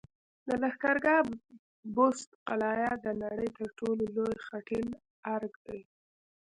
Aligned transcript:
د 0.47 0.49
لښکرګاه 0.61 1.23
بست 1.95 2.29
قلعه 2.47 2.91
د 3.05 3.07
نړۍ 3.23 3.49
تر 3.57 3.69
ټولو 3.77 4.03
لوی 4.15 4.35
خټین 4.45 4.87
ارک 5.33 5.53
دی 5.65 5.79